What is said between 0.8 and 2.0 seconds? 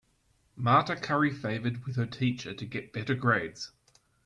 curry favored with